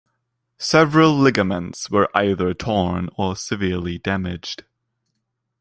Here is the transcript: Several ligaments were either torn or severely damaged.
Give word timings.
Several 0.57 1.13
ligaments 1.15 1.91
were 1.91 2.09
either 2.17 2.55
torn 2.55 3.11
or 3.19 3.35
severely 3.35 3.99
damaged. 3.99 4.63